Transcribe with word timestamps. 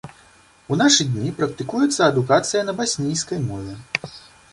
У 0.75 0.77
нашы 0.81 1.05
дні 1.09 1.33
практыкуецца 1.39 2.01
адукацыя 2.07 2.61
на 2.71 2.75
баснійскай 2.81 3.39
мове. 3.51 3.77